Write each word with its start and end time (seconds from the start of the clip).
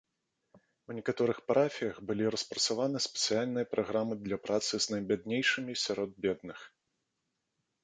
У 0.91 0.93
некаторых 0.99 1.37
парафіях 1.51 1.99
былі 2.11 2.25
распрацаваны 2.37 2.97
спецыяльныя 3.07 3.69
праграмы 3.75 4.13
для 4.25 4.37
працы 4.49 4.73
з 4.87 4.97
найбяднейшымі 4.97 5.79
сярод 5.85 6.11
бедных. 6.27 6.59